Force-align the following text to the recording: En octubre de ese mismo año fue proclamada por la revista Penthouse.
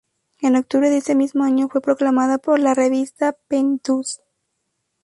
En 0.41 0.55
octubre 0.55 0.89
de 0.89 0.97
ese 0.97 1.13
mismo 1.13 1.43
año 1.43 1.67
fue 1.69 1.79
proclamada 1.79 2.39
por 2.39 2.57
la 2.59 2.73
revista 2.73 3.33
Penthouse. 3.47 4.19